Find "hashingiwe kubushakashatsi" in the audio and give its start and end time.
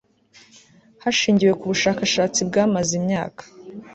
1.03-2.39